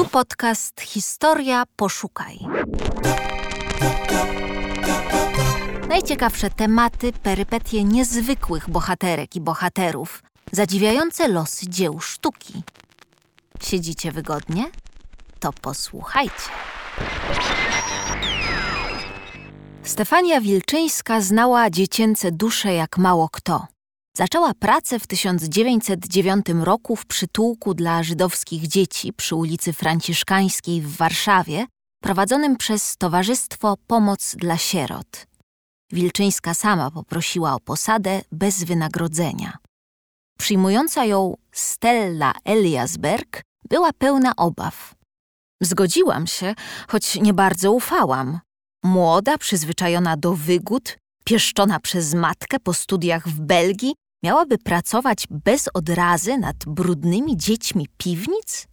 Tu 0.00 0.08
podcast 0.08 0.80
Historia 0.80 1.64
Poszukaj. 1.76 2.38
Najciekawsze 5.88 6.50
tematy, 6.50 7.12
perypetie 7.12 7.84
niezwykłych 7.84 8.70
bohaterek 8.70 9.36
i 9.36 9.40
bohaterów, 9.40 10.22
zadziwiające 10.52 11.28
losy 11.28 11.68
dzieł 11.68 12.00
sztuki. 12.00 12.62
Siedzicie 13.62 14.12
wygodnie? 14.12 14.70
To 15.40 15.52
posłuchajcie. 15.52 16.50
Stefania 19.82 20.40
Wilczyńska 20.40 21.20
znała 21.20 21.70
dziecięce 21.70 22.32
dusze 22.32 22.74
jak 22.74 22.98
mało 22.98 23.28
kto. 23.32 23.66
Zaczęła 24.16 24.54
pracę 24.54 24.98
w 24.98 25.06
1909 25.06 26.46
roku 26.62 26.96
w 26.96 27.06
przytułku 27.06 27.74
dla 27.74 28.02
żydowskich 28.02 28.66
dzieci 28.66 29.12
przy 29.12 29.34
ulicy 29.34 29.72
Franciszkańskiej 29.72 30.82
w 30.82 30.96
Warszawie, 30.96 31.66
prowadzonym 32.02 32.56
przez 32.56 32.96
Towarzystwo 32.96 33.76
Pomoc 33.86 34.36
dla 34.36 34.58
Sierot. 34.58 35.26
Wilczyńska 35.92 36.54
sama 36.54 36.90
poprosiła 36.90 37.54
o 37.54 37.60
posadę 37.60 38.20
bez 38.32 38.64
wynagrodzenia. 38.64 39.58
Przyjmująca 40.38 41.04
ją 41.04 41.34
Stella 41.52 42.32
Eliasberg 42.44 43.42
była 43.68 43.92
pełna 43.92 44.36
obaw. 44.36 44.94
Zgodziłam 45.62 46.26
się, 46.26 46.54
choć 46.88 47.14
nie 47.14 47.34
bardzo 47.34 47.72
ufałam. 47.72 48.40
Młoda, 48.84 49.38
przyzwyczajona 49.38 50.16
do 50.16 50.34
wygód, 50.34 50.96
pieszczona 51.24 51.80
przez 51.80 52.14
matkę 52.14 52.60
po 52.60 52.74
studiach 52.74 53.28
w 53.28 53.40
Belgii, 53.40 53.94
miałaby 54.24 54.58
pracować 54.58 55.26
bez 55.30 55.68
odrazy 55.74 56.38
nad 56.38 56.56
brudnymi 56.66 57.36
dziećmi 57.36 57.86
piwnic? 57.96 58.66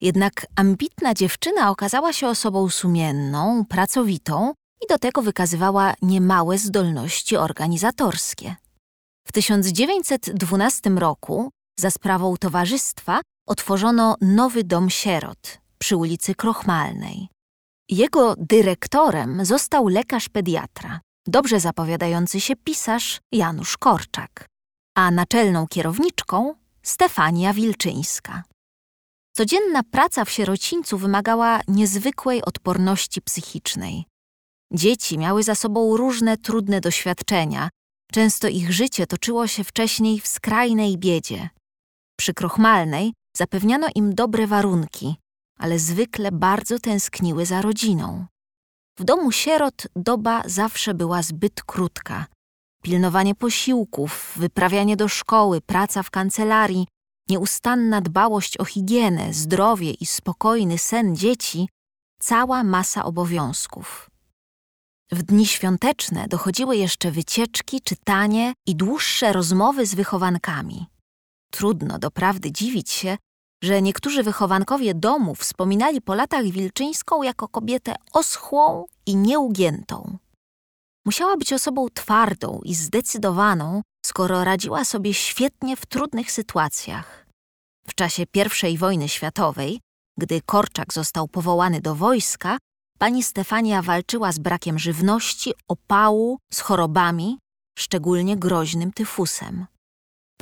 Jednak 0.00 0.46
ambitna 0.56 1.14
dziewczyna 1.14 1.70
okazała 1.70 2.12
się 2.12 2.28
osobą 2.28 2.68
sumienną, 2.68 3.64
pracowitą 3.68 4.52
i 4.84 4.86
do 4.88 4.98
tego 4.98 5.22
wykazywała 5.22 5.94
niemałe 6.02 6.58
zdolności 6.58 7.36
organizatorskie. 7.36 8.56
W 9.28 9.32
1912 9.32 10.90
roku 10.90 11.50
za 11.80 11.90
sprawą 11.90 12.36
towarzystwa 12.36 13.20
otworzono 13.46 14.16
nowy 14.20 14.64
dom 14.64 14.90
sierot 14.90 15.58
przy 15.78 15.96
ulicy 15.96 16.34
Krochmalnej. 16.34 17.28
Jego 17.88 18.34
dyrektorem 18.38 19.44
został 19.44 19.88
lekarz 19.88 20.28
pediatra, 20.28 21.00
dobrze 21.26 21.60
zapowiadający 21.60 22.40
się 22.40 22.56
pisarz 22.56 23.20
Janusz 23.32 23.76
Korczak, 23.76 24.46
a 24.96 25.10
naczelną 25.10 25.66
kierowniczką 25.66 26.54
Stefania 26.82 27.52
Wilczyńska. 27.52 28.42
Codzienna 29.36 29.82
praca 29.82 30.24
w 30.24 30.30
sierocińcu 30.30 30.98
wymagała 30.98 31.60
niezwykłej 31.68 32.42
odporności 32.44 33.22
psychicznej. 33.22 34.04
Dzieci 34.72 35.18
miały 35.18 35.42
za 35.42 35.54
sobą 35.54 35.96
różne 35.96 36.36
trudne 36.36 36.80
doświadczenia, 36.80 37.68
często 38.12 38.48
ich 38.48 38.72
życie 38.72 39.06
toczyło 39.06 39.46
się 39.46 39.64
wcześniej 39.64 40.20
w 40.20 40.26
skrajnej 40.26 40.98
biedzie. 40.98 41.48
Przy 42.18 42.34
Krochmalnej 42.34 43.12
zapewniano 43.36 43.88
im 43.94 44.14
dobre 44.14 44.46
warunki, 44.46 45.16
ale 45.58 45.78
zwykle 45.78 46.32
bardzo 46.32 46.78
tęskniły 46.78 47.46
za 47.46 47.62
rodziną. 47.62 48.26
W 48.98 49.04
domu 49.04 49.32
sierot 49.32 49.86
doba 49.96 50.42
zawsze 50.46 50.94
była 50.94 51.22
zbyt 51.22 51.62
krótka. 51.62 52.26
Pilnowanie 52.82 53.34
posiłków, 53.34 54.32
wyprawianie 54.36 54.96
do 54.96 55.08
szkoły, 55.08 55.60
praca 55.60 56.02
w 56.02 56.10
kancelarii, 56.10 56.86
nieustanna 57.28 58.00
dbałość 58.00 58.56
o 58.56 58.64
higienę, 58.64 59.32
zdrowie 59.32 59.90
i 59.90 60.06
spokojny 60.06 60.78
sen 60.78 61.16
dzieci 61.16 61.68
cała 62.20 62.64
masa 62.64 63.04
obowiązków. 63.04 64.10
W 65.12 65.22
dni 65.22 65.46
świąteczne 65.46 66.28
dochodziły 66.28 66.76
jeszcze 66.76 67.10
wycieczki, 67.10 67.80
czytanie 67.80 68.52
i 68.66 68.76
dłuższe 68.76 69.32
rozmowy 69.32 69.86
z 69.86 69.94
wychowankami. 69.94 70.86
Trudno 71.50 71.98
doprawdy 71.98 72.52
dziwić 72.52 72.90
się, 72.90 73.16
że 73.62 73.82
niektórzy 73.82 74.22
wychowankowie 74.22 74.94
domu 74.94 75.34
wspominali 75.34 76.00
po 76.00 76.14
latach 76.14 76.44
Wilczyńską 76.44 77.22
jako 77.22 77.48
kobietę 77.48 77.94
oschłą 78.12 78.86
i 79.06 79.16
nieugiętą. 79.16 80.18
Musiała 81.06 81.36
być 81.36 81.52
osobą 81.52 81.88
twardą 81.94 82.60
i 82.64 82.74
zdecydowaną, 82.74 83.82
skoro 84.06 84.44
radziła 84.44 84.84
sobie 84.84 85.14
świetnie 85.14 85.76
w 85.76 85.86
trudnych 85.86 86.30
sytuacjach. 86.30 87.26
W 87.88 87.94
czasie 87.94 88.24
I 88.70 88.78
wojny 88.78 89.08
światowej, 89.08 89.80
gdy 90.18 90.40
Korczak 90.46 90.92
został 90.92 91.28
powołany 91.28 91.80
do 91.80 91.94
wojska, 91.94 92.58
pani 92.98 93.22
Stefania 93.22 93.82
walczyła 93.82 94.32
z 94.32 94.38
brakiem 94.38 94.78
żywności, 94.78 95.52
opału, 95.68 96.38
z 96.52 96.60
chorobami, 96.60 97.38
szczególnie 97.78 98.36
groźnym 98.36 98.92
tyfusem. 98.92 99.66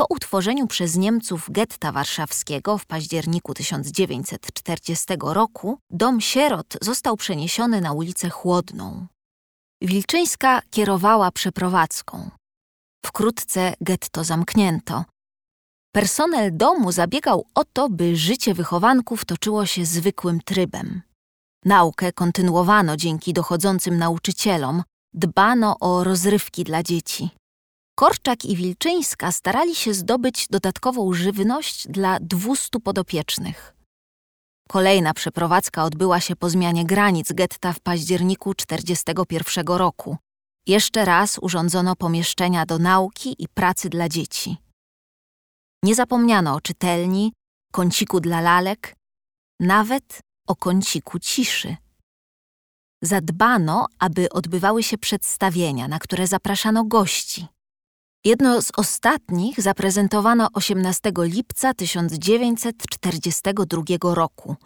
Po 0.01 0.07
utworzeniu 0.11 0.67
przez 0.67 0.97
Niemców 0.97 1.47
getta 1.51 1.93
warszawskiego 1.93 2.79
w 2.79 2.87
październiku 2.87 3.55
1940 3.55 5.07
roku 5.23 5.79
dom 5.91 6.21
sierot 6.21 6.77
został 6.83 7.17
przeniesiony 7.17 7.81
na 7.81 7.93
ulicę 7.93 8.31
Chłodną. 8.31 9.07
Wilczyńska 9.83 10.63
kierowała 10.71 11.31
przeprowadzką. 11.31 12.31
Wkrótce 13.07 13.75
getto 13.81 14.25
zamknięto. 14.25 15.05
Personel 15.95 16.57
domu 16.57 16.93
zabiegał 16.93 17.47
o 17.55 17.65
to, 17.65 17.89
by 17.89 18.17
życie 18.17 18.55
wychowanków 18.55 19.25
toczyło 19.25 19.67
się 19.67 19.85
zwykłym 19.85 20.41
trybem. 20.45 21.03
Naukę 21.65 22.13
kontynuowano 22.13 22.97
dzięki 22.97 23.33
dochodzącym 23.33 23.99
nauczycielom, 23.99 24.83
dbano 25.15 25.77
o 25.81 26.05
rozrywki 26.05 26.65
dla 26.65 26.83
dzieci. 26.83 27.40
Korczak 28.01 28.45
i 28.45 28.57
Wilczyńska 28.57 29.33
starali 29.33 29.75
się 29.75 29.95
zdobyć 29.95 30.47
dodatkową 30.51 31.13
żywność 31.13 31.89
dla 31.89 32.21
200 32.21 32.81
podopiecznych. 32.81 33.77
Kolejna 34.69 35.15
przeprowadzka 35.15 35.85
odbyła 35.85 36.21
się 36.21 36.37
po 36.37 36.51
zmianie 36.51 36.85
granic 36.85 37.33
getta 37.33 37.73
w 37.73 37.81
październiku 37.81 38.55
1941 38.55 39.77
roku. 39.77 40.17
Jeszcze 40.67 41.05
raz 41.05 41.39
urządzono 41.43 41.97
pomieszczenia 41.97 42.67
do 42.67 42.79
nauki 42.79 43.37
i 43.39 43.49
pracy 43.49 43.89
dla 43.89 44.09
dzieci. 44.09 44.57
Nie 45.83 45.95
zapomniano 45.95 46.55
o 46.55 46.61
czytelni, 46.61 47.33
kąciku 47.73 48.21
dla 48.21 48.41
lalek, 48.41 48.97
nawet 49.61 50.21
o 50.47 50.57
kąciku 50.57 51.19
ciszy. 51.19 51.77
Zadbano, 53.03 53.87
aby 53.99 54.29
odbywały 54.31 54.83
się 54.83 54.99
przedstawienia, 54.99 55.89
na 55.89 55.99
które 55.99 56.27
zapraszano 56.27 56.85
gości. 56.85 57.47
Jedno 58.25 58.63
z 58.63 58.71
ostatnich 58.77 59.61
zaprezentowano 59.61 60.49
18 60.53 61.13
lipca 61.17 61.75
1942 61.75 64.15
roku, 64.15 64.57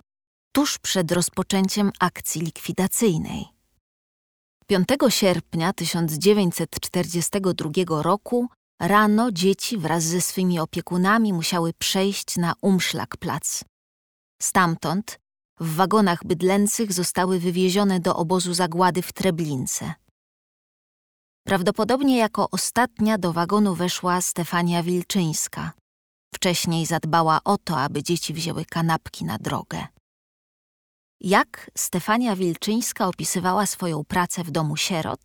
tuż 0.53 0.79
przed 0.79 1.13
rozpoczęciem 1.13 1.91
akcji 2.01 2.41
likwidacyjnej. 2.41 3.45
5 4.67 4.89
sierpnia 5.09 5.73
1942 5.73 8.03
roku 8.03 8.49
rano 8.81 9.33
dzieci 9.33 9.79
wraz 9.79 10.03
ze 10.03 10.21
swymi 10.21 10.61
opiekunami 10.61 11.33
musiały 11.33 11.73
przejść 11.79 12.37
na 12.37 12.55
Umszlakplac. 12.63 13.65
Stamtąd 14.43 15.21
w 15.61 15.75
wagonach 15.75 16.25
bydlęcych 16.25 16.93
zostały 16.93 17.41
wywiezione 17.41 18.01
do 18.01 18.17
obozu 18.17 18.55
zagłady 18.55 19.03
w 19.03 19.13
Treblince. 19.13 19.95
Prawdopodobnie 21.47 22.19
jako 22.19 22.51
ostatnia 22.51 23.19
do 23.19 23.33
wagonu 23.33 23.75
weszła 23.75 24.21
Stefania 24.21 24.83
Wilczyńska. 24.83 25.73
Wcześniej 26.35 26.87
zadbała 26.87 27.41
o 27.45 27.59
to, 27.59 27.81
aby 27.81 28.03
dzieci 28.03 28.35
wzięły 28.35 28.65
kanapki 28.65 29.25
na 29.25 29.39
drogę. 29.39 29.87
Jak 31.21 31.71
Stefania 31.79 32.37
Wilczyńska 32.37 33.09
opisywała 33.09 33.67
swoją 33.67 34.05
pracę 34.05 34.45
w 34.45 34.51
domu 34.51 34.77
sierot? 34.77 35.21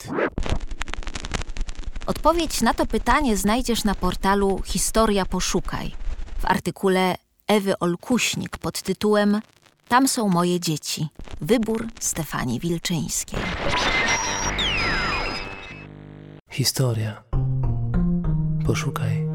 Odpowiedź 2.06 2.62
na 2.62 2.74
to 2.74 2.86
pytanie 2.86 3.38
znajdziesz 3.38 3.84
na 3.84 3.96
portalu 3.96 4.62
Historia 4.66 5.26
Poszukaj 5.26 5.92
w 6.40 6.46
artykule 6.46 7.16
Ewy 7.48 7.80
Olkuśnik 7.80 8.58
pod 8.58 8.82
tytułem 8.82 9.42
Tam 9.88 10.08
są 10.08 10.30
moje 10.30 10.60
dzieci. 10.60 11.08
Wybór 11.42 11.88
Stefanii 12.00 12.60
Wilczyńskiej. 12.60 13.40
Historia. 16.60 17.24
Poszukaj. 18.66 19.29